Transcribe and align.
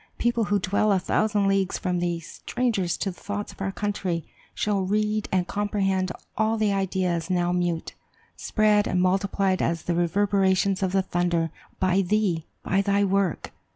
People 0.17 0.45
who 0.45 0.57
dwell 0.57 0.91
a 0.91 0.97
thousand 0.97 1.47
leagues 1.47 1.77
from 1.77 1.99
thee, 1.99 2.19
strangers 2.19 2.97
to 2.97 3.11
the 3.11 3.19
thoughts 3.19 3.51
of 3.51 3.61
our 3.61 3.71
country, 3.71 4.25
shall 4.55 4.81
read 4.81 5.29
and 5.31 5.47
comprehend 5.47 6.11
all 6.35 6.57
the 6.57 6.73
ideas 6.73 7.29
now 7.29 7.51
mute, 7.51 7.93
spread 8.35 8.87
and 8.87 8.99
multiplied 8.99 9.61
as 9.61 9.83
the 9.83 9.93
reverberations 9.93 10.81
of 10.81 10.91
the 10.91 11.03
thunder, 11.03 11.51
by 11.79 12.01
thee, 12.01 12.47
by 12.63 12.81
thy 12.81 13.03
work. 13.03 13.51